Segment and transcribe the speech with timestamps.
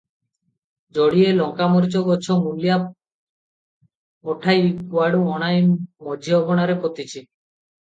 [0.97, 2.79] ଯୋଡିଏ ଲଙ୍କାମରିଚ ଗଛ ମୂଲିଆ
[4.31, 7.17] ପଠାଇ କୁଆଡ଼ୁ ଅଣାଇ ମଝି ଅଗଣାରେ ପୋତିଛି।